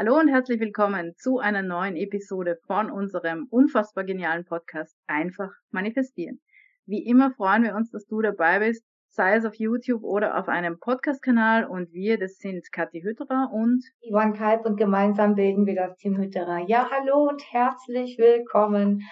Hallo 0.00 0.16
und 0.16 0.28
herzlich 0.28 0.60
willkommen 0.60 1.16
zu 1.16 1.40
einer 1.40 1.62
neuen 1.62 1.96
Episode 1.96 2.60
von 2.68 2.88
unserem 2.88 3.48
unfassbar 3.50 4.04
genialen 4.04 4.44
Podcast 4.44 4.96
Einfach 5.08 5.50
manifestieren. 5.72 6.40
Wie 6.86 7.04
immer 7.04 7.32
freuen 7.32 7.64
wir 7.64 7.74
uns, 7.74 7.90
dass 7.90 8.06
du 8.06 8.22
dabei 8.22 8.60
bist, 8.60 8.84
sei 9.08 9.34
es 9.34 9.44
auf 9.44 9.56
YouTube 9.56 10.04
oder 10.04 10.38
auf 10.38 10.46
einem 10.46 10.78
Podcast-Kanal 10.78 11.64
und 11.64 11.92
wir, 11.92 12.16
das 12.16 12.36
sind 12.36 12.70
Kathi 12.70 13.00
Hütterer 13.00 13.50
und 13.52 13.82
Ivan 14.00 14.34
Kalb 14.34 14.64
und 14.66 14.76
gemeinsam 14.76 15.34
bilden 15.34 15.66
wir 15.66 15.74
das 15.74 15.96
Team 15.96 16.16
Hütterer. 16.16 16.60
Ja, 16.68 16.88
hallo 16.92 17.28
und 17.28 17.42
herzlich 17.50 18.18
willkommen 18.18 19.02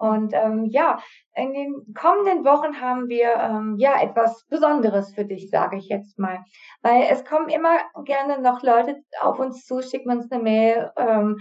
und 0.00 0.32
ähm, 0.32 0.64
ja, 0.64 0.98
in 1.34 1.52
den 1.52 1.94
kommenden 1.94 2.42
Wochen 2.44 2.80
haben 2.80 3.08
wir 3.08 3.34
ähm, 3.34 3.76
ja 3.78 4.00
etwas 4.00 4.46
Besonderes 4.48 5.14
für 5.14 5.26
dich, 5.26 5.50
sage 5.50 5.76
ich 5.76 5.88
jetzt 5.88 6.18
mal. 6.18 6.38
Weil 6.80 7.02
es 7.10 7.22
kommen 7.26 7.50
immer 7.50 7.76
gerne 8.06 8.40
noch 8.40 8.62
Leute 8.62 8.96
auf 9.20 9.38
uns 9.38 9.66
zu, 9.66 9.82
schicken 9.82 10.10
uns 10.10 10.32
eine 10.32 10.42
Mail, 10.42 10.90
ähm, 10.96 11.36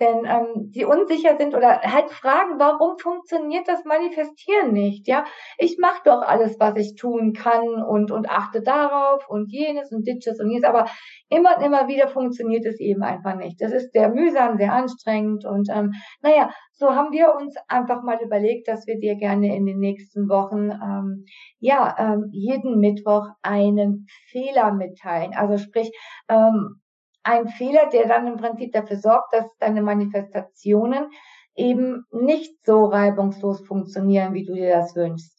denn 0.00 0.24
ähm, 0.24 0.70
die 0.70 0.84
unsicher 0.84 1.36
sind 1.36 1.54
oder 1.54 1.80
halt 1.82 2.10
fragen, 2.10 2.58
warum 2.58 2.98
funktioniert 2.98 3.68
das 3.68 3.84
Manifestieren 3.84 4.72
nicht? 4.72 5.06
Ja, 5.06 5.24
ich 5.58 5.78
mache 5.78 6.00
doch 6.04 6.22
alles, 6.22 6.58
was 6.58 6.76
ich 6.76 6.96
tun 6.96 7.32
kann 7.32 7.82
und 7.82 8.10
und 8.10 8.30
achte 8.30 8.62
darauf 8.62 9.28
und 9.28 9.52
jenes 9.52 9.92
und 9.92 10.06
ditches 10.06 10.40
und 10.40 10.50
jenes, 10.50 10.64
aber 10.64 10.86
immer 11.28 11.56
und 11.58 11.64
immer 11.64 11.86
wieder 11.88 12.08
funktioniert 12.08 12.64
es 12.64 12.80
eben 12.80 13.02
einfach 13.02 13.36
nicht. 13.36 13.60
Das 13.60 13.72
ist 13.72 13.92
sehr 13.92 14.08
mühsam, 14.08 14.56
sehr 14.56 14.72
anstrengend 14.72 15.44
und 15.44 15.68
ähm, 15.70 15.92
naja, 16.22 16.50
so 16.72 16.94
haben 16.94 17.12
wir 17.12 17.34
uns 17.34 17.54
einfach 17.68 18.02
mal 18.02 18.18
überlegt, 18.22 18.66
dass 18.66 18.86
wir 18.86 18.98
dir 18.98 19.16
gerne 19.16 19.54
in 19.54 19.66
den 19.66 19.78
nächsten 19.78 20.30
Wochen 20.30 20.70
ähm, 20.70 21.26
ja 21.58 21.94
ähm, 21.98 22.28
jeden 22.32 22.80
Mittwoch 22.80 23.26
einen 23.42 24.06
Fehler 24.30 24.72
mitteilen. 24.72 25.34
Also 25.34 25.58
sprich 25.58 25.92
ähm, 26.28 26.80
ein 27.22 27.48
Fehler, 27.48 27.88
der 27.88 28.06
dann 28.06 28.26
im 28.26 28.36
Prinzip 28.36 28.72
dafür 28.72 28.96
sorgt, 28.96 29.32
dass 29.32 29.46
deine 29.58 29.82
Manifestationen 29.82 31.10
eben 31.54 32.04
nicht 32.10 32.64
so 32.64 32.84
reibungslos 32.86 33.66
funktionieren, 33.66 34.34
wie 34.34 34.44
du 34.44 34.54
dir 34.54 34.76
das 34.76 34.96
wünschst. 34.96 35.38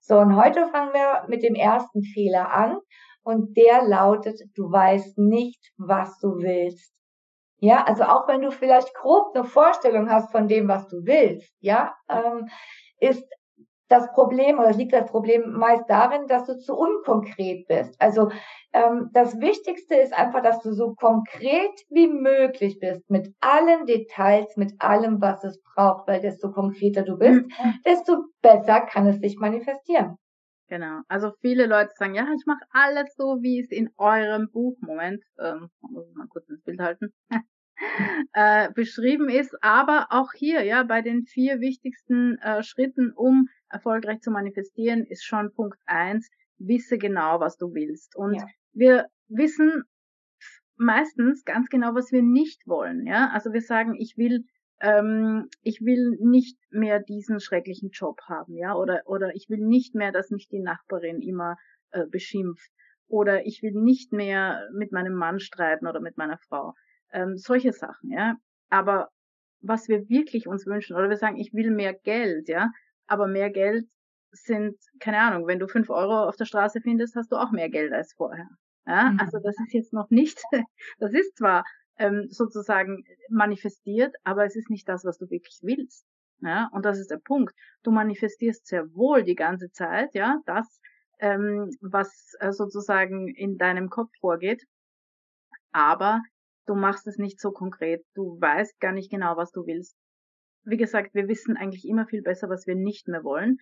So, 0.00 0.18
und 0.18 0.36
heute 0.36 0.66
fangen 0.68 0.92
wir 0.92 1.24
mit 1.28 1.42
dem 1.42 1.54
ersten 1.54 2.02
Fehler 2.02 2.52
an 2.52 2.78
und 3.22 3.56
der 3.56 3.82
lautet, 3.82 4.40
du 4.54 4.70
weißt 4.70 5.18
nicht, 5.18 5.72
was 5.76 6.18
du 6.18 6.38
willst. 6.38 6.92
Ja, 7.58 7.84
also 7.84 8.04
auch 8.04 8.26
wenn 8.26 8.40
du 8.40 8.50
vielleicht 8.50 8.94
grob 8.94 9.34
eine 9.34 9.44
Vorstellung 9.44 10.10
hast 10.10 10.32
von 10.32 10.48
dem, 10.48 10.66
was 10.66 10.88
du 10.88 11.04
willst, 11.04 11.52
ja, 11.60 11.94
ähm, 12.08 12.48
ist 12.98 13.24
das 13.90 14.10
Problem 14.12 14.60
oder 14.60 14.72
liegt 14.72 14.92
das 14.92 15.10
Problem 15.10 15.52
meist 15.52 15.84
darin, 15.88 16.28
dass 16.28 16.46
du 16.46 16.56
zu 16.58 16.76
unkonkret 16.76 17.66
bist. 17.66 18.00
Also 18.00 18.30
ähm, 18.72 19.10
das 19.12 19.38
Wichtigste 19.40 19.96
ist 19.96 20.16
einfach, 20.16 20.42
dass 20.42 20.62
du 20.62 20.72
so 20.72 20.94
konkret 20.94 21.72
wie 21.90 22.06
möglich 22.06 22.78
bist 22.78 23.10
mit 23.10 23.34
allen 23.40 23.86
Details, 23.86 24.56
mit 24.56 24.74
allem, 24.78 25.20
was 25.20 25.42
es 25.42 25.60
braucht, 25.62 26.06
weil 26.06 26.20
desto 26.20 26.52
konkreter 26.52 27.02
du 27.02 27.18
bist, 27.18 27.42
mhm. 27.42 27.74
desto 27.84 28.26
besser 28.40 28.80
kann 28.82 29.08
es 29.08 29.18
sich 29.18 29.38
manifestieren. 29.38 30.16
Genau. 30.68 31.00
Also 31.08 31.32
viele 31.40 31.66
Leute 31.66 31.90
sagen, 31.96 32.14
ja, 32.14 32.28
ich 32.32 32.46
mache 32.46 32.64
alles 32.70 33.12
so, 33.16 33.38
wie 33.42 33.58
es 33.58 33.72
in 33.72 33.90
eurem 33.96 34.50
Buch, 34.52 34.76
Moment, 34.82 35.24
ähm, 35.40 35.68
muss 35.80 36.06
ich 36.08 36.14
mal 36.14 36.28
kurz 36.28 36.48
ins 36.48 36.62
Bild 36.62 36.78
halten, 36.78 37.12
äh, 38.34 38.70
beschrieben 38.72 39.28
ist. 39.28 39.52
Aber 39.62 40.06
auch 40.10 40.32
hier, 40.32 40.62
ja, 40.62 40.84
bei 40.84 41.02
den 41.02 41.24
vier 41.24 41.58
wichtigsten 41.58 42.38
äh, 42.38 42.62
Schritten, 42.62 43.12
um 43.16 43.48
erfolgreich 43.70 44.20
zu 44.20 44.30
manifestieren, 44.30 45.04
ist 45.06 45.24
schon 45.24 45.52
Punkt 45.52 45.78
eins, 45.86 46.28
wisse 46.58 46.98
genau, 46.98 47.40
was 47.40 47.56
du 47.56 47.72
willst. 47.72 48.16
Und 48.16 48.34
ja. 48.34 48.46
wir 48.72 49.06
wissen 49.28 49.84
meistens 50.76 51.44
ganz 51.44 51.68
genau, 51.68 51.94
was 51.94 52.12
wir 52.12 52.22
nicht 52.22 52.66
wollen. 52.66 53.06
Ja, 53.06 53.30
also 53.32 53.52
wir 53.52 53.60
sagen, 53.60 53.94
ich 53.96 54.16
will, 54.16 54.44
ähm, 54.80 55.48
ich 55.62 55.80
will 55.80 56.16
nicht 56.20 56.58
mehr 56.70 57.00
diesen 57.00 57.40
schrecklichen 57.40 57.90
Job 57.90 58.20
haben, 58.28 58.56
ja, 58.56 58.74
oder 58.74 59.02
oder 59.04 59.34
ich 59.34 59.46
will 59.48 59.60
nicht 59.60 59.94
mehr, 59.94 60.12
dass 60.12 60.30
mich 60.30 60.48
die 60.48 60.60
Nachbarin 60.60 61.20
immer 61.20 61.56
äh, 61.90 62.06
beschimpft, 62.06 62.70
oder 63.08 63.44
ich 63.44 63.62
will 63.62 63.72
nicht 63.74 64.12
mehr 64.12 64.68
mit 64.72 64.92
meinem 64.92 65.14
Mann 65.14 65.40
streiten 65.40 65.86
oder 65.86 66.00
mit 66.00 66.16
meiner 66.16 66.38
Frau. 66.38 66.74
Ähm, 67.12 67.36
solche 67.36 67.72
Sachen, 67.72 68.10
ja. 68.10 68.36
Aber 68.70 69.08
was 69.60 69.88
wir 69.88 70.08
wirklich 70.08 70.46
uns 70.46 70.66
wünschen, 70.66 70.96
oder 70.96 71.10
wir 71.10 71.16
sagen, 71.16 71.36
ich 71.36 71.52
will 71.52 71.70
mehr 71.70 71.92
Geld, 71.92 72.48
ja, 72.48 72.70
aber 73.10 73.26
mehr 73.26 73.50
Geld 73.50 73.86
sind, 74.32 74.76
keine 75.00 75.18
Ahnung, 75.18 75.46
wenn 75.48 75.58
du 75.58 75.66
fünf 75.66 75.90
Euro 75.90 76.28
auf 76.28 76.36
der 76.36 76.44
Straße 76.44 76.80
findest, 76.80 77.16
hast 77.16 77.32
du 77.32 77.36
auch 77.36 77.50
mehr 77.50 77.68
Geld 77.68 77.92
als 77.92 78.12
vorher. 78.14 78.48
Ja, 78.86 79.10
mhm. 79.10 79.20
also 79.20 79.38
das 79.40 79.56
ist 79.58 79.74
jetzt 79.74 79.92
noch 79.92 80.08
nicht, 80.10 80.40
das 80.98 81.12
ist 81.12 81.36
zwar 81.36 81.64
ähm, 81.98 82.28
sozusagen 82.30 83.04
manifestiert, 83.28 84.14
aber 84.22 84.44
es 84.44 84.56
ist 84.56 84.70
nicht 84.70 84.88
das, 84.88 85.04
was 85.04 85.18
du 85.18 85.28
wirklich 85.28 85.58
willst. 85.62 86.06
Ja, 86.42 86.70
und 86.72 86.86
das 86.86 86.98
ist 86.98 87.10
der 87.10 87.18
Punkt. 87.18 87.52
Du 87.82 87.90
manifestierst 87.90 88.66
sehr 88.66 88.86
wohl 88.94 89.24
die 89.24 89.34
ganze 89.34 89.70
Zeit, 89.72 90.14
ja, 90.14 90.38
das, 90.46 90.80
ähm, 91.18 91.70
was 91.82 92.32
äh, 92.38 92.52
sozusagen 92.52 93.28
in 93.28 93.58
deinem 93.58 93.90
Kopf 93.90 94.10
vorgeht, 94.20 94.64
aber 95.72 96.22
du 96.66 96.74
machst 96.74 97.06
es 97.06 97.18
nicht 97.18 97.40
so 97.40 97.50
konkret. 97.50 98.02
Du 98.14 98.40
weißt 98.40 98.80
gar 98.80 98.92
nicht 98.92 99.10
genau, 99.10 99.36
was 99.36 99.50
du 99.50 99.66
willst 99.66 99.96
wie 100.64 100.76
gesagt, 100.76 101.14
wir 101.14 101.28
wissen 101.28 101.56
eigentlich 101.56 101.86
immer 101.86 102.06
viel 102.06 102.22
besser, 102.22 102.48
was 102.48 102.66
wir 102.66 102.74
nicht 102.74 103.08
mehr 103.08 103.24
wollen 103.24 103.58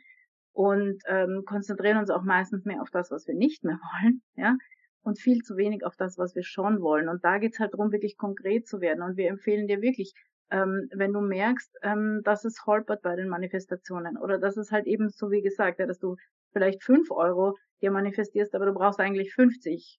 und 0.52 1.02
ähm, 1.06 1.44
konzentrieren 1.46 1.98
uns 1.98 2.10
auch 2.10 2.22
meistens 2.22 2.64
mehr 2.64 2.82
auf 2.82 2.90
das, 2.90 3.10
was 3.10 3.26
wir 3.26 3.34
nicht 3.34 3.64
mehr 3.64 3.78
wollen, 4.02 4.22
ja, 4.36 4.56
und 5.02 5.20
viel 5.20 5.42
zu 5.42 5.56
wenig 5.56 5.84
auf 5.84 5.96
das, 5.96 6.18
was 6.18 6.34
wir 6.34 6.42
schon 6.42 6.80
wollen. 6.80 7.08
Und 7.08 7.24
da 7.24 7.38
geht's 7.38 7.58
halt 7.58 7.72
darum, 7.72 7.92
wirklich 7.92 8.16
konkret 8.16 8.66
zu 8.66 8.80
werden. 8.80 9.02
Und 9.02 9.16
wir 9.16 9.28
empfehlen 9.28 9.66
dir 9.66 9.80
wirklich, 9.80 10.12
ähm, 10.50 10.88
wenn 10.92 11.12
du 11.12 11.20
merkst, 11.20 11.70
ähm, 11.82 12.20
dass 12.24 12.44
es 12.44 12.66
holpert 12.66 13.02
bei 13.02 13.16
den 13.16 13.28
Manifestationen 13.28 14.16
oder 14.18 14.38
dass 14.38 14.56
es 14.56 14.70
halt 14.70 14.86
eben 14.86 15.08
so 15.10 15.30
wie 15.30 15.42
gesagt, 15.42 15.78
ja, 15.78 15.86
dass 15.86 15.98
du 15.98 16.16
vielleicht 16.52 16.82
fünf 16.82 17.10
Euro 17.10 17.56
dir 17.80 17.90
manifestierst, 17.90 18.54
aber 18.54 18.66
du 18.66 18.72
brauchst 18.72 19.00
eigentlich 19.00 19.32
50.000, 19.34 19.98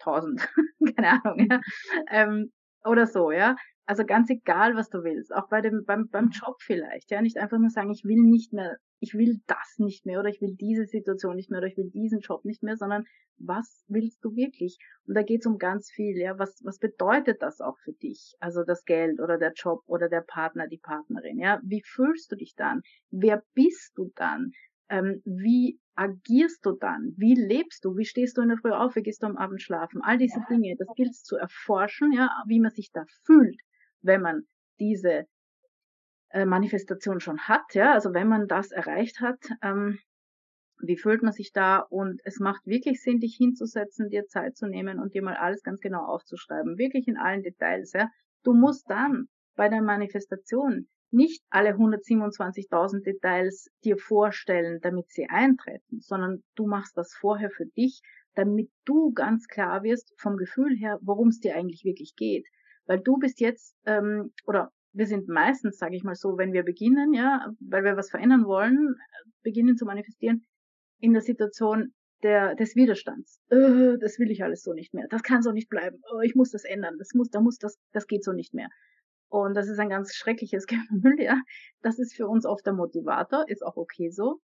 keine 0.96 1.24
Ahnung, 1.24 1.46
ja, 1.50 1.60
ähm, 2.10 2.50
oder 2.84 3.06
so, 3.06 3.30
ja, 3.30 3.56
also 3.86 4.04
ganz 4.04 4.30
egal, 4.30 4.76
was 4.76 4.88
du 4.88 5.04
willst, 5.04 5.34
auch 5.34 5.48
bei 5.48 5.60
dem, 5.60 5.84
beim, 5.84 6.08
beim 6.08 6.30
Job 6.30 6.56
vielleicht, 6.60 7.10
ja, 7.10 7.20
nicht 7.20 7.36
einfach 7.36 7.58
nur 7.58 7.70
sagen, 7.70 7.90
ich 7.90 8.04
will 8.04 8.22
nicht 8.22 8.52
mehr, 8.52 8.76
ich 9.00 9.14
will 9.14 9.40
das 9.46 9.74
nicht 9.78 10.06
mehr 10.06 10.20
oder 10.20 10.30
ich 10.30 10.40
will 10.40 10.54
diese 10.58 10.86
Situation 10.86 11.36
nicht 11.36 11.50
mehr 11.50 11.58
oder 11.58 11.68
ich 11.68 11.76
will 11.76 11.90
diesen 11.90 12.20
Job 12.20 12.44
nicht 12.44 12.62
mehr, 12.62 12.76
sondern 12.76 13.04
was 13.36 13.84
willst 13.88 14.24
du 14.24 14.34
wirklich? 14.34 14.78
Und 15.06 15.14
da 15.14 15.22
geht's 15.22 15.46
um 15.46 15.58
ganz 15.58 15.90
viel, 15.90 16.16
ja, 16.16 16.38
was, 16.38 16.62
was 16.64 16.78
bedeutet 16.78 17.42
das 17.42 17.60
auch 17.60 17.76
für 17.84 17.92
dich? 17.92 18.34
Also 18.40 18.64
das 18.64 18.84
Geld 18.84 19.20
oder 19.20 19.36
der 19.36 19.52
Job 19.52 19.82
oder 19.86 20.08
der 20.08 20.22
Partner, 20.22 20.66
die 20.66 20.78
Partnerin, 20.78 21.38
ja, 21.38 21.60
wie 21.62 21.82
fühlst 21.84 22.32
du 22.32 22.36
dich 22.36 22.54
dann? 22.56 22.80
Wer 23.10 23.42
bist 23.54 23.92
du 23.96 24.12
dann? 24.14 24.52
Ähm, 24.88 25.20
wie 25.24 25.78
agierst 25.94 26.64
du 26.64 26.72
dann? 26.72 27.14
Wie 27.16 27.34
lebst 27.34 27.84
du? 27.84 27.96
Wie 27.96 28.04
stehst 28.04 28.36
du 28.36 28.42
in 28.42 28.48
der 28.48 28.58
Früh 28.58 28.70
auf? 28.70 28.96
Wie 28.96 29.02
gehst 29.02 29.22
du 29.22 29.26
am 29.26 29.36
Abend 29.36 29.60
schlafen? 29.60 30.00
All 30.02 30.18
diese 30.18 30.40
Dinge, 30.48 30.74
das 30.78 30.88
gilt 30.94 31.14
zu 31.14 31.36
erforschen, 31.36 32.12
ja, 32.12 32.30
wie 32.46 32.60
man 32.60 32.70
sich 32.70 32.90
da 32.92 33.04
fühlt 33.24 33.60
wenn 34.04 34.20
man 34.20 34.42
diese 34.78 35.26
äh, 36.30 36.44
Manifestation 36.44 37.20
schon 37.20 37.40
hat, 37.40 37.74
ja, 37.74 37.92
also 37.92 38.12
wenn 38.12 38.28
man 38.28 38.46
das 38.46 38.70
erreicht 38.70 39.20
hat, 39.20 39.38
ähm, 39.62 39.98
wie 40.80 40.96
fühlt 40.96 41.22
man 41.22 41.32
sich 41.32 41.52
da? 41.52 41.78
Und 41.78 42.20
es 42.24 42.40
macht 42.40 42.66
wirklich 42.66 43.02
Sinn, 43.02 43.20
dich 43.20 43.36
hinzusetzen, 43.36 44.08
dir 44.08 44.26
Zeit 44.26 44.56
zu 44.56 44.66
nehmen 44.66 44.98
und 44.98 45.14
dir 45.14 45.22
mal 45.22 45.36
alles 45.36 45.62
ganz 45.62 45.80
genau 45.80 46.04
aufzuschreiben, 46.04 46.78
wirklich 46.78 47.08
in 47.08 47.16
allen 47.16 47.42
Details, 47.42 47.92
ja. 47.92 48.10
Du 48.42 48.52
musst 48.52 48.90
dann 48.90 49.28
bei 49.56 49.68
der 49.68 49.82
Manifestation 49.82 50.88
nicht 51.10 51.44
alle 51.48 51.74
127.000 51.74 53.04
Details 53.04 53.70
dir 53.84 53.96
vorstellen, 53.96 54.80
damit 54.82 55.10
sie 55.10 55.28
eintreten, 55.28 56.00
sondern 56.00 56.42
du 56.56 56.66
machst 56.66 56.96
das 56.96 57.14
vorher 57.14 57.50
für 57.50 57.66
dich, 57.66 58.02
damit 58.34 58.68
du 58.84 59.12
ganz 59.12 59.46
klar 59.46 59.84
wirst 59.84 60.12
vom 60.18 60.36
Gefühl 60.36 60.76
her, 60.76 60.98
worum 61.02 61.28
es 61.28 61.38
dir 61.38 61.54
eigentlich 61.54 61.84
wirklich 61.84 62.16
geht. 62.16 62.46
Weil 62.86 63.00
du 63.00 63.18
bist 63.18 63.40
jetzt, 63.40 63.76
ähm, 63.86 64.32
oder 64.46 64.70
wir 64.92 65.06
sind 65.06 65.28
meistens, 65.28 65.78
sage 65.78 65.96
ich 65.96 66.04
mal 66.04 66.14
so, 66.14 66.38
wenn 66.38 66.52
wir 66.52 66.62
beginnen, 66.62 67.12
ja, 67.14 67.52
weil 67.60 67.84
wir 67.84 67.96
was 67.96 68.10
verändern 68.10 68.44
wollen, 68.46 68.94
beginnen 69.42 69.76
zu 69.76 69.84
manifestieren, 69.84 70.44
in 71.00 71.12
der 71.12 71.22
Situation 71.22 71.92
der, 72.22 72.54
des 72.54 72.76
Widerstands. 72.76 73.40
Äh, 73.50 73.98
das 74.00 74.18
will 74.18 74.30
ich 74.30 74.42
alles 74.42 74.62
so 74.62 74.72
nicht 74.72 74.94
mehr. 74.94 75.06
Das 75.08 75.22
kann 75.22 75.42
so 75.42 75.52
nicht 75.52 75.68
bleiben. 75.68 76.00
Oh, 76.12 76.20
ich 76.20 76.34
muss 76.34 76.50
das 76.50 76.64
ändern. 76.64 76.96
Das 76.98 77.12
muss, 77.14 77.28
da 77.30 77.40
muss 77.40 77.58
das, 77.58 77.78
das 77.92 78.06
geht 78.06 78.24
so 78.24 78.32
nicht 78.32 78.54
mehr. 78.54 78.68
Und 79.28 79.54
das 79.54 79.68
ist 79.68 79.78
ein 79.78 79.88
ganz 79.90 80.14
schreckliches 80.14 80.66
Gefühl, 80.66 81.20
ja. 81.20 81.40
Das 81.82 81.98
ist 81.98 82.14
für 82.14 82.26
uns 82.26 82.46
oft 82.46 82.64
der 82.64 82.72
Motivator, 82.72 83.48
ist 83.48 83.64
auch 83.64 83.76
okay 83.76 84.10
so. 84.10 84.40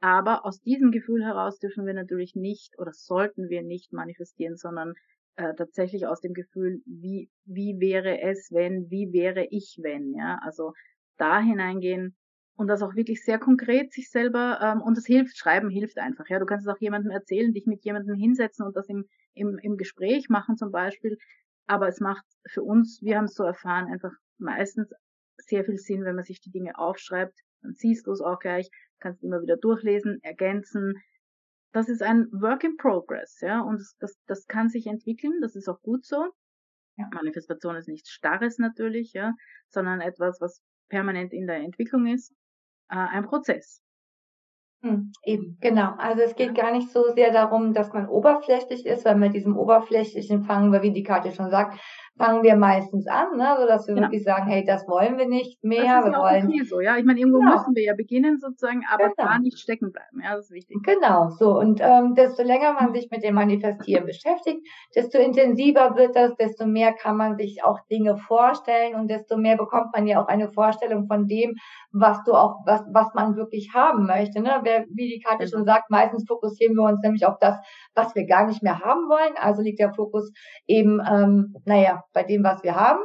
Aber 0.00 0.44
aus 0.44 0.60
diesem 0.60 0.92
Gefühl 0.92 1.24
heraus 1.24 1.58
dürfen 1.58 1.86
wir 1.86 1.94
natürlich 1.94 2.36
nicht 2.36 2.78
oder 2.78 2.92
sollten 2.92 3.48
wir 3.48 3.62
nicht 3.62 3.92
manifestieren, 3.92 4.56
sondern 4.56 4.94
äh, 5.38 5.54
tatsächlich 5.54 6.06
aus 6.06 6.20
dem 6.20 6.34
Gefühl, 6.34 6.82
wie, 6.84 7.30
wie 7.44 7.78
wäre 7.80 8.20
es, 8.20 8.50
wenn, 8.50 8.90
wie 8.90 9.12
wäre 9.12 9.46
ich, 9.50 9.78
wenn, 9.82 10.12
ja, 10.14 10.38
also 10.42 10.72
da 11.16 11.40
hineingehen 11.40 12.16
und 12.56 12.66
das 12.66 12.82
auch 12.82 12.94
wirklich 12.96 13.24
sehr 13.24 13.38
konkret 13.38 13.92
sich 13.92 14.10
selber, 14.10 14.58
ähm, 14.60 14.82
und 14.82 14.96
das 14.96 15.06
hilft, 15.06 15.36
Schreiben 15.38 15.70
hilft 15.70 15.98
einfach, 15.98 16.28
ja, 16.28 16.40
du 16.40 16.46
kannst 16.46 16.66
es 16.66 16.74
auch 16.74 16.80
jemandem 16.80 17.12
erzählen, 17.12 17.52
dich 17.52 17.66
mit 17.66 17.84
jemandem 17.84 18.16
hinsetzen 18.16 18.66
und 18.66 18.76
das 18.76 18.88
im, 18.88 19.06
im, 19.34 19.58
im 19.58 19.76
Gespräch 19.76 20.28
machen 20.28 20.56
zum 20.56 20.72
Beispiel, 20.72 21.16
aber 21.68 21.86
es 21.86 22.00
macht 22.00 22.24
für 22.48 22.64
uns, 22.64 23.00
wir 23.02 23.16
haben 23.16 23.26
es 23.26 23.34
so 23.34 23.44
erfahren, 23.44 23.86
einfach 23.92 24.12
meistens 24.38 24.90
sehr 25.36 25.64
viel 25.64 25.78
Sinn, 25.78 26.04
wenn 26.04 26.16
man 26.16 26.24
sich 26.24 26.40
die 26.40 26.50
Dinge 26.50 26.76
aufschreibt. 26.76 27.38
Dann 27.62 27.74
siehst 27.74 28.08
du 28.08 28.12
es 28.12 28.20
auch 28.20 28.40
gleich, 28.40 28.70
kannst 28.98 29.22
immer 29.22 29.40
wieder 29.40 29.56
durchlesen, 29.56 30.18
ergänzen. 30.22 30.94
Das 31.72 31.88
ist 31.88 32.02
ein 32.02 32.28
Work 32.32 32.64
in 32.64 32.76
Progress, 32.76 33.40
ja, 33.40 33.60
und 33.60 33.82
das, 34.00 34.18
das, 34.26 34.46
kann 34.46 34.68
sich 34.68 34.86
entwickeln, 34.86 35.40
das 35.42 35.54
ist 35.54 35.68
auch 35.68 35.80
gut 35.82 36.04
so. 36.04 36.30
Ja. 36.96 37.08
Manifestation 37.14 37.76
ist 37.76 37.88
nichts 37.88 38.10
Starres 38.10 38.58
natürlich, 38.58 39.12
ja, 39.12 39.34
sondern 39.68 40.00
etwas, 40.00 40.40
was 40.40 40.62
permanent 40.88 41.32
in 41.32 41.46
der 41.46 41.56
Entwicklung 41.56 42.06
ist, 42.06 42.32
äh, 42.90 42.96
ein 42.96 43.26
Prozess. 43.26 43.82
Hm, 44.82 45.12
eben, 45.24 45.58
genau. 45.60 45.94
Also 45.98 46.22
es 46.22 46.36
geht 46.36 46.54
gar 46.54 46.72
nicht 46.72 46.90
so 46.90 47.12
sehr 47.12 47.32
darum, 47.32 47.74
dass 47.74 47.92
man 47.92 48.08
oberflächlich 48.08 48.86
ist, 48.86 49.04
weil 49.04 49.16
mit 49.16 49.34
diesem 49.34 49.56
Oberflächlichen 49.56 50.44
fangen 50.44 50.72
wir, 50.72 50.82
wie 50.82 50.92
die 50.92 51.02
Karte 51.02 51.32
schon 51.32 51.50
sagt, 51.50 51.80
fangen 52.18 52.42
wir 52.42 52.56
meistens 52.56 53.06
an, 53.06 53.36
ne, 53.36 53.56
so 53.58 53.66
dass 53.66 53.86
wir 53.86 53.94
genau. 53.94 54.06
wirklich 54.06 54.24
sagen, 54.24 54.46
hey, 54.46 54.64
das 54.64 54.86
wollen 54.88 55.16
wir 55.16 55.26
nicht 55.26 55.62
mehr. 55.62 55.84
Das 55.84 56.04
ist 56.04 56.04
wir 56.06 56.12
ja 56.12 56.18
wollen 56.18 56.48
okay 56.48 56.64
so, 56.64 56.80
ja. 56.80 56.96
Ich 56.96 57.04
meine, 57.04 57.20
irgendwo 57.20 57.38
genau. 57.38 57.52
müssen 57.52 57.74
wir 57.74 57.84
ja 57.84 57.94
beginnen 57.94 58.38
sozusagen, 58.38 58.82
aber 58.92 59.10
genau. 59.10 59.28
da 59.28 59.38
nicht 59.38 59.58
stecken 59.58 59.92
bleiben. 59.92 60.20
Ja, 60.22 60.34
das 60.34 60.46
ist 60.46 60.50
wichtig. 60.50 60.76
Genau, 60.82 61.30
so. 61.30 61.58
Und 61.58 61.80
ähm, 61.80 62.14
desto 62.14 62.42
länger 62.42 62.72
man 62.74 62.92
sich 62.92 63.08
mit 63.10 63.22
dem 63.22 63.34
Manifestieren 63.34 64.04
beschäftigt, 64.06 64.66
desto 64.94 65.18
intensiver 65.18 65.96
wird 65.96 66.16
das, 66.16 66.34
desto 66.36 66.66
mehr 66.66 66.92
kann 66.92 67.16
man 67.16 67.36
sich 67.36 67.64
auch 67.64 67.78
Dinge 67.90 68.16
vorstellen 68.16 68.96
und 68.96 69.08
desto 69.08 69.36
mehr 69.36 69.56
bekommt 69.56 69.94
man 69.94 70.06
ja 70.06 70.22
auch 70.22 70.28
eine 70.28 70.48
Vorstellung 70.48 71.06
von 71.06 71.26
dem, 71.26 71.54
was 71.92 72.22
du 72.24 72.32
auch, 72.32 72.56
was, 72.66 72.82
was 72.92 73.14
man 73.14 73.36
wirklich 73.36 73.70
haben 73.74 74.06
möchte. 74.06 74.40
Ne? 74.40 74.60
Wer, 74.62 74.84
wie 74.90 75.08
die 75.08 75.22
Karte 75.24 75.46
schon 75.46 75.64
sagt, 75.64 75.90
meistens 75.90 76.26
fokussieren 76.26 76.74
wir 76.74 76.82
uns 76.82 77.00
nämlich 77.02 77.24
auf 77.26 77.38
das, 77.40 77.56
was 77.94 78.14
wir 78.14 78.26
gar 78.26 78.46
nicht 78.46 78.62
mehr 78.62 78.80
haben 78.80 79.08
wollen. 79.08 79.34
Also 79.36 79.62
liegt 79.62 79.78
der 79.78 79.94
Fokus 79.94 80.32
eben, 80.66 81.00
ähm, 81.08 81.54
naja, 81.64 82.02
bei 82.12 82.22
dem, 82.22 82.44
was 82.44 82.62
wir 82.62 82.74
haben 82.74 83.00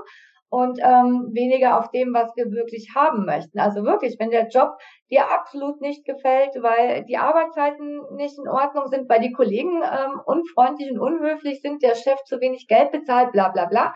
und 0.53 0.77
ähm, 0.83 1.31
weniger 1.33 1.79
auf 1.79 1.89
dem, 1.89 2.13
was 2.13 2.31
wir 2.35 2.45
wirklich 2.51 2.89
haben 2.95 3.25
möchten. 3.25 3.57
Also 3.57 3.83
wirklich, 3.83 4.17
wenn 4.19 4.29
der 4.29 4.49
Job 4.49 4.69
dir 5.09 5.31
absolut 5.31 5.81
nicht 5.81 6.05
gefällt, 6.05 6.51
weil 6.61 7.05
die 7.05 7.17
Arbeitszeiten 7.17 8.03
nicht 8.15 8.37
in 8.37 8.47
Ordnung 8.47 8.85
sind, 8.85 9.09
weil 9.09 9.19
die 9.19 9.31
Kollegen 9.31 9.81
ähm, 9.81 10.21
unfreundlich 10.25 10.91
und 10.91 10.99
unhöflich 10.99 11.59
sind, 11.61 11.81
der 11.81 11.95
Chef 11.95 12.21
zu 12.25 12.39
wenig 12.39 12.67
Geld 12.67 12.91
bezahlt, 12.91 13.31
bla 13.31 13.49
bla 13.49 13.65
bla, 13.65 13.95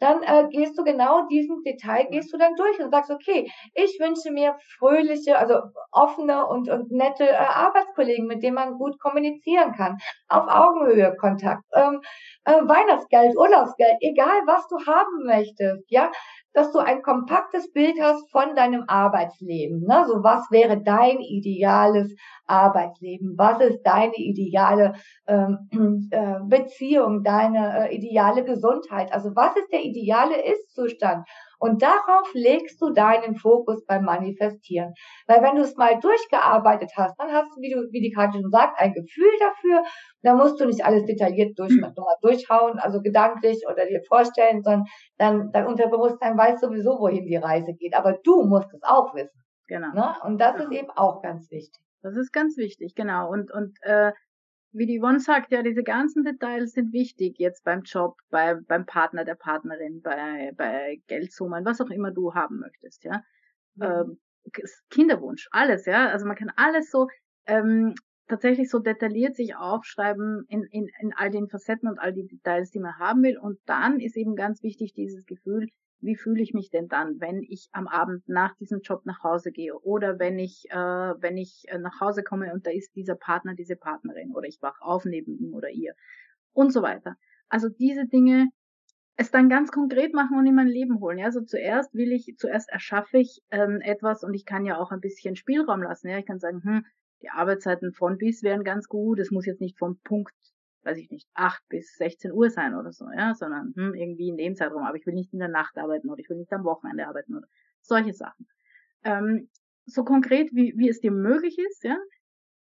dann 0.00 0.22
äh, 0.22 0.48
gehst 0.50 0.78
du 0.78 0.84
genau 0.84 1.26
diesen 1.28 1.62
Detail, 1.62 2.06
gehst 2.10 2.32
du 2.32 2.38
dann 2.38 2.54
durch 2.56 2.78
und 2.80 2.90
sagst, 2.90 3.10
okay, 3.10 3.50
ich 3.74 3.98
wünsche 4.00 4.30
mir 4.32 4.56
fröhliche, 4.78 5.38
also 5.38 5.60
offene 5.92 6.46
und, 6.46 6.68
und 6.68 6.90
nette 6.90 7.28
äh, 7.28 7.34
Arbeitskollegen, 7.34 8.26
mit 8.26 8.42
denen 8.42 8.56
man 8.56 8.74
gut 8.74 8.98
kommunizieren 9.00 9.72
kann, 9.72 9.96
auf 10.28 10.46
Augenhöhe 10.48 11.14
Kontakt, 11.16 11.62
ähm, 11.74 12.00
äh, 12.44 12.52
Weihnachtsgeld, 12.52 13.36
Urlaubsgeld, 13.36 13.96
egal 14.00 14.42
was 14.46 14.66
du 14.68 14.76
haben 14.86 15.24
möchtest, 15.26 15.84
ja, 15.90 16.10
dass 16.54 16.70
du 16.72 16.78
ein 16.78 17.02
kompaktes 17.02 17.72
Bild 17.72 18.00
hast 18.00 18.30
von 18.30 18.54
deinem 18.54 18.84
Arbeitsleben. 18.86 19.80
Ne? 19.80 20.04
So 20.06 20.22
was 20.22 20.50
wäre 20.50 20.80
dein 20.82 21.18
ideales 21.20 22.14
Arbeitsleben? 22.46 23.34
Was 23.36 23.60
ist 23.60 23.82
deine 23.82 24.16
ideale 24.16 24.94
ähm, 25.26 25.68
äh, 26.10 26.40
Beziehung, 26.44 27.22
deine 27.22 27.88
äh, 27.88 27.94
ideale 27.94 28.44
Gesundheit? 28.44 29.12
Also 29.12 29.30
was 29.34 29.56
ist 29.56 29.72
der 29.72 29.84
ideale 29.84 30.42
Ist-Zustand? 30.42 31.26
Und 31.58 31.82
darauf 31.82 32.28
legst 32.34 32.80
du 32.82 32.90
deinen 32.90 33.36
Fokus 33.36 33.86
beim 33.86 34.04
Manifestieren. 34.04 34.92
Weil 35.26 35.42
wenn 35.42 35.56
du 35.56 35.62
es 35.62 35.76
mal 35.76 35.98
durchgearbeitet 35.98 36.92
hast, 36.96 37.18
dann 37.18 37.32
hast 37.32 37.56
du, 37.56 37.62
wie, 37.62 37.70
du, 37.70 37.88
wie 37.90 38.02
die 38.02 38.10
Karte 38.10 38.38
schon 38.38 38.50
sagt, 38.50 38.78
ein 38.78 38.92
Gefühl 38.92 39.30
dafür. 39.40 39.82
Da 40.22 40.34
musst 40.34 40.60
du 40.60 40.66
nicht 40.66 40.84
alles 40.84 41.06
detailliert 41.06 41.58
durch, 41.58 41.72
mhm. 41.72 41.94
durchhauen, 42.20 42.78
also 42.78 43.00
gedanklich 43.00 43.64
oder 43.70 43.86
dir 43.86 44.02
vorstellen, 44.06 44.62
sondern 44.62 44.84
dann 45.16 45.52
dein 45.52 45.66
Unterbewusstsein 45.66 46.36
weiß 46.36 46.60
sowieso, 46.60 46.98
wohin 46.98 47.24
die 47.24 47.36
Reise 47.36 47.72
geht. 47.74 47.94
Aber 47.94 48.18
du 48.22 48.42
musst 48.42 48.72
es 48.74 48.82
auch 48.82 49.14
wissen. 49.14 49.42
Genau. 49.66 49.92
Ne? 49.94 50.14
Und 50.24 50.38
das 50.38 50.56
genau. 50.56 50.64
ist 50.64 50.72
eben 50.72 50.90
auch 50.90 51.22
ganz 51.22 51.50
wichtig. 51.50 51.83
Das 52.04 52.16
ist 52.16 52.32
ganz 52.32 52.58
wichtig, 52.58 52.94
genau. 52.94 53.30
Und, 53.30 53.50
und 53.50 53.78
äh, 53.80 54.12
wie 54.72 54.84
die 54.84 55.00
Yvonne 55.00 55.20
sagt, 55.20 55.52
ja, 55.52 55.62
diese 55.62 55.82
ganzen 55.82 56.22
Details 56.22 56.72
sind 56.72 56.92
wichtig 56.92 57.38
jetzt 57.38 57.64
beim 57.64 57.80
Job, 57.80 58.18
bei, 58.28 58.56
beim 58.56 58.84
Partner, 58.84 59.24
der 59.24 59.36
Partnerin, 59.36 60.02
bei, 60.02 60.52
bei 60.54 61.00
Geldsummen, 61.06 61.64
was 61.64 61.80
auch 61.80 61.88
immer 61.88 62.10
du 62.10 62.34
haben 62.34 62.58
möchtest, 62.58 63.04
ja. 63.04 63.22
Mhm. 63.76 63.82
Ähm, 63.82 64.20
Kinderwunsch, 64.90 65.48
alles, 65.50 65.86
ja. 65.86 66.08
Also 66.08 66.26
man 66.26 66.36
kann 66.36 66.52
alles 66.56 66.90
so 66.90 67.08
ähm, 67.46 67.94
tatsächlich 68.28 68.68
so 68.68 68.80
detailliert 68.80 69.34
sich 69.34 69.56
aufschreiben 69.56 70.44
in, 70.48 70.64
in, 70.64 70.90
in 71.00 71.14
all 71.14 71.30
den 71.30 71.48
Facetten 71.48 71.88
und 71.88 71.98
all 71.98 72.12
die 72.12 72.26
Details, 72.26 72.70
die 72.70 72.80
man 72.80 72.98
haben 72.98 73.22
will. 73.22 73.38
Und 73.38 73.58
dann 73.64 73.98
ist 73.98 74.16
eben 74.16 74.36
ganz 74.36 74.62
wichtig 74.62 74.92
dieses 74.92 75.24
Gefühl, 75.24 75.68
wie 76.04 76.16
fühle 76.16 76.42
ich 76.42 76.54
mich 76.54 76.70
denn 76.70 76.88
dann, 76.88 77.20
wenn 77.20 77.42
ich 77.42 77.68
am 77.72 77.88
Abend 77.88 78.28
nach 78.28 78.54
diesem 78.56 78.80
Job 78.80 79.06
nach 79.06 79.22
Hause 79.22 79.52
gehe 79.52 79.74
oder 79.78 80.18
wenn 80.18 80.38
ich, 80.38 80.66
äh, 80.70 80.76
wenn 80.76 81.36
ich 81.36 81.64
äh, 81.68 81.78
nach 81.78 82.00
Hause 82.00 82.22
komme 82.22 82.52
und 82.52 82.66
da 82.66 82.70
ist 82.70 82.94
dieser 82.94 83.14
Partner, 83.14 83.54
diese 83.54 83.76
Partnerin 83.76 84.32
oder 84.32 84.46
ich 84.46 84.58
wach 84.60 84.80
auf 84.80 85.04
neben 85.04 85.36
ihm 85.38 85.54
oder 85.54 85.70
ihr 85.70 85.94
und 86.52 86.72
so 86.72 86.82
weiter. 86.82 87.16
Also 87.48 87.68
diese 87.68 88.06
Dinge 88.06 88.48
es 89.16 89.30
dann 89.30 89.48
ganz 89.48 89.70
konkret 89.70 90.12
machen 90.12 90.36
und 90.38 90.46
in 90.46 90.54
mein 90.54 90.66
Leben 90.66 91.00
holen. 91.00 91.18
Ja, 91.18 91.26
also 91.26 91.40
zuerst 91.40 91.94
will 91.94 92.12
ich, 92.12 92.34
zuerst 92.36 92.68
erschaffe 92.70 93.18
ich 93.18 93.42
ähm, 93.50 93.80
etwas 93.80 94.24
und 94.24 94.34
ich 94.34 94.44
kann 94.44 94.64
ja 94.64 94.78
auch 94.78 94.90
ein 94.90 95.00
bisschen 95.00 95.36
Spielraum 95.36 95.82
lassen. 95.82 96.08
Ja, 96.08 96.18
ich 96.18 96.26
kann 96.26 96.40
sagen, 96.40 96.62
hm, 96.64 96.84
die 97.22 97.30
Arbeitszeiten 97.30 97.92
von 97.92 98.18
bis 98.18 98.42
wären 98.42 98.64
ganz 98.64 98.88
gut. 98.88 99.20
Es 99.20 99.30
muss 99.30 99.46
jetzt 99.46 99.60
nicht 99.60 99.78
vom 99.78 99.98
Punkt 100.00 100.34
weiß 100.84 100.98
ich 100.98 101.10
nicht, 101.10 101.28
8 101.34 101.62
bis 101.68 101.94
16 101.96 102.32
Uhr 102.32 102.50
sein 102.50 102.74
oder 102.74 102.92
so, 102.92 103.06
ja, 103.16 103.34
sondern 103.34 103.72
hm, 103.76 103.94
irgendwie 103.94 104.28
in 104.28 104.36
dem 104.36 104.54
Zeitraum, 104.56 104.84
aber 104.84 104.96
ich 104.96 105.06
will 105.06 105.14
nicht 105.14 105.32
in 105.32 105.38
der 105.38 105.48
Nacht 105.48 105.76
arbeiten 105.76 106.10
oder 106.10 106.20
ich 106.20 106.28
will 106.28 106.36
nicht 106.36 106.52
am 106.52 106.64
Wochenende 106.64 107.06
arbeiten 107.06 107.36
oder 107.36 107.46
solche 107.80 108.12
Sachen. 108.12 108.46
Ähm, 109.02 109.48
so 109.86 110.04
konkret, 110.04 110.50
wie, 110.52 110.74
wie 110.76 110.88
es 110.88 111.00
dir 111.00 111.12
möglich 111.12 111.58
ist, 111.58 111.84
ja, 111.84 111.98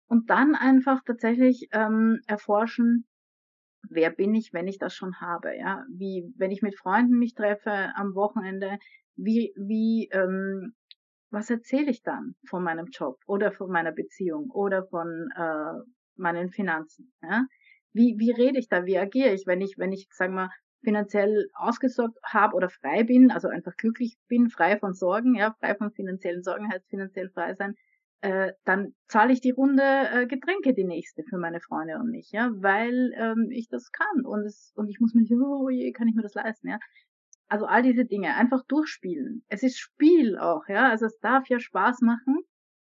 und 0.08 0.30
dann 0.30 0.56
einfach 0.56 1.02
tatsächlich 1.06 1.70
ähm, 1.72 2.20
erforschen, 2.28 3.06
wer 3.90 4.10
bin 4.10 4.36
ich, 4.36 4.54
wenn 4.54 4.68
ich 4.68 4.78
das 4.78 4.94
schon 4.94 5.20
habe, 5.20 5.56
ja, 5.58 5.86
wie, 5.90 6.32
wenn 6.38 6.52
ich 6.52 6.62
mit 6.62 6.78
Freunden 6.78 7.18
mich 7.18 7.34
treffe 7.34 7.92
am 7.96 8.16
Wochenende, 8.16 8.78
wie, 9.16 9.54
wie, 9.56 10.10
ähm, 10.12 10.74
was 11.30 11.50
erzähle 11.50 11.90
ich 11.90 12.04
dann 12.04 12.36
von 12.48 12.64
meinem 12.64 12.88
Job 12.88 13.18
oder 13.26 13.52
von 13.52 13.70
meiner 13.72 13.92
Beziehung 13.92 14.50
oder 14.52 14.86
von 14.86 15.30
äh, 15.36 15.82
meinen 16.16 16.50
Finanzen, 16.50 17.12
ja, 17.22 17.46
wie, 17.94 18.16
wie 18.18 18.32
rede 18.32 18.60
ich 18.60 18.68
da, 18.68 18.86
wie 18.86 18.98
agiere 18.98 19.34
ich, 19.34 19.46
wenn 19.48 19.62
ich, 19.62 19.78
wenn 19.78 19.92
ich, 19.92 20.08
sagen 20.12 20.36
wir, 20.36 20.50
finanziell 20.84 21.48
ausgesorgt 21.54 22.18
habe 22.24 22.56
oder 22.56 22.70
frei 22.70 23.04
bin, 23.04 23.32
also 23.32 23.48
einfach 23.48 23.76
glücklich 23.78 24.18
bin, 24.28 24.50
frei 24.50 24.78
von 24.78 24.94
Sorgen, 24.94 25.36
ja, 25.36 25.56
frei 25.60 25.76
von 25.76 25.92
finanziellen 25.92 26.44
Sorgen 26.44 26.70
heißt 26.72 26.90
finanziell 26.90 27.30
frei 27.30 27.54
sein, 27.56 27.76
äh, 28.22 28.54
dann 28.66 28.94
zahle 29.08 29.34
ich 29.34 29.42
die 29.42 29.52
Runde 29.52 29.84
äh, 29.84 30.28
Getränke 30.28 30.74
die 30.74 30.84
nächste 30.84 31.24
für 31.24 31.38
meine 31.38 31.62
Freunde 31.62 31.96
und 31.96 32.10
mich, 32.10 32.32
ja, 32.32 32.52
weil 32.56 33.14
ähm, 33.18 33.50
ich 33.52 33.68
das 33.70 33.92
kann 33.92 34.26
und 34.26 34.46
es 34.46 34.74
und 34.76 34.90
ich 34.90 35.00
muss 35.00 35.14
mir 35.14 35.22
nicht, 35.22 35.34
oh 35.34 35.70
je, 35.70 35.92
kann 35.92 36.08
ich 36.08 36.16
mir 36.16 36.22
das 36.22 36.34
leisten, 36.34 36.70
ja. 36.70 36.80
Also 37.48 37.66
all 37.66 37.84
diese 37.84 38.06
Dinge 38.06 38.36
einfach 38.36 38.64
durchspielen. 38.68 39.44
Es 39.48 39.62
ist 39.62 39.78
Spiel 39.78 40.38
auch, 40.38 40.68
ja, 40.68 40.90
also 40.90 41.06
es 41.06 41.20
darf 41.20 41.48
ja 41.48 41.60
Spaß 41.60 42.02
machen 42.02 42.40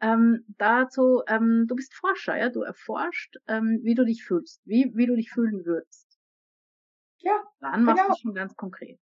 ähm, 0.04 0.44
dazu, 0.58 1.22
ähm, 1.26 1.64
du 1.66 1.76
bist 1.76 1.94
Forscher, 1.94 2.36
ja, 2.36 2.50
du 2.50 2.60
erforscht, 2.60 3.36
ähm, 3.48 3.80
wie 3.82 3.94
du 3.94 4.04
dich 4.04 4.22
fühlst, 4.22 4.60
wie, 4.66 4.92
wie 4.94 5.06
du 5.06 5.16
dich 5.16 5.30
fühlen 5.30 5.64
würdest. 5.64 6.06
Ja. 7.18 7.42
Dann 7.60 7.84
machst 7.84 8.02
genau. 8.02 8.14
du 8.14 8.20
schon 8.20 8.34
ganz 8.34 8.54
konkret. 8.54 8.98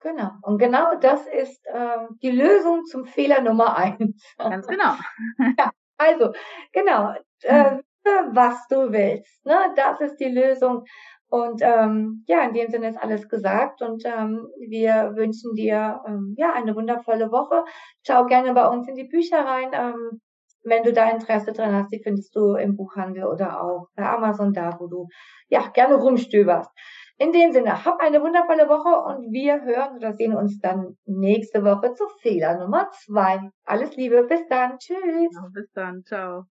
Genau. 0.00 0.32
Und 0.42 0.58
genau 0.58 0.96
das 0.96 1.26
ist 1.26 1.64
ähm, 1.72 2.18
die 2.22 2.30
Lösung 2.30 2.84
zum 2.84 3.06
Fehler 3.06 3.40
Nummer 3.40 3.76
eins. 3.76 4.22
Ganz 4.36 4.66
genau. 4.68 4.96
ja, 5.58 5.70
also, 5.96 6.32
genau. 6.72 7.14
Äh, 7.42 7.78
was 8.32 8.66
du 8.68 8.90
willst. 8.90 9.44
Ne? 9.44 9.56
Das 9.76 10.00
ist 10.00 10.16
die 10.16 10.30
Lösung. 10.30 10.84
Und 11.30 11.60
ähm, 11.62 12.24
ja, 12.26 12.42
in 12.44 12.54
dem 12.54 12.70
Sinne 12.70 12.88
ist 12.88 12.96
alles 12.96 13.28
gesagt 13.28 13.82
und 13.82 14.02
ähm, 14.06 14.48
wir 14.66 15.12
wünschen 15.14 15.54
dir 15.54 16.00
ähm, 16.06 16.34
ja 16.38 16.54
eine 16.54 16.74
wundervolle 16.74 17.30
Woche. 17.30 17.64
Schau 18.06 18.24
gerne 18.24 18.54
bei 18.54 18.66
uns 18.68 18.88
in 18.88 18.94
die 18.94 19.04
Bücher 19.04 19.44
rein. 19.44 19.68
Ähm, 19.72 20.20
wenn 20.64 20.82
du 20.82 20.92
da 20.92 21.10
Interesse 21.10 21.52
dran 21.52 21.74
hast, 21.74 21.92
die 21.92 22.02
findest 22.02 22.34
du 22.34 22.54
im 22.54 22.76
Buchhandel 22.76 23.24
oder 23.24 23.62
auch 23.62 23.88
bei 23.94 24.08
Amazon 24.08 24.52
da, 24.52 24.76
wo 24.78 24.86
du 24.86 25.08
ja 25.48 25.66
gerne 25.68 25.96
rumstöberst. 25.96 26.70
In 27.18 27.32
dem 27.32 27.52
Sinne, 27.52 27.84
hab 27.84 28.00
eine 28.00 28.22
wundervolle 28.22 28.68
Woche 28.68 29.04
und 29.08 29.32
wir 29.32 29.62
hören 29.62 29.96
oder 29.96 30.14
sehen 30.14 30.36
uns 30.36 30.60
dann 30.60 30.96
nächste 31.04 31.64
Woche 31.64 31.94
zu 31.94 32.04
Fehler 32.22 32.58
Nummer 32.58 32.88
zwei. 32.92 33.40
Alles 33.64 33.96
Liebe, 33.96 34.24
bis 34.24 34.46
dann, 34.48 34.78
tschüss. 34.78 35.34
Ja, 35.34 35.48
bis 35.52 35.70
dann, 35.72 36.04
ciao. 36.04 36.44